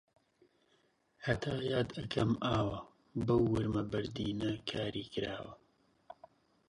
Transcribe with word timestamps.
هەتا 1.25 1.53
یاد 1.73 1.89
ئەکەم 1.97 2.31
ئاوە 2.45 2.79
بەو 3.25 3.43
ورمە 3.53 3.83
بەردینە 3.91 4.51
کاری 4.71 5.05
کراوە 5.13 5.53